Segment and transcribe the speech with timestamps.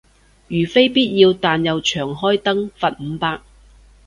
[0.47, 3.39] 如非必要但又長開燈，罰五百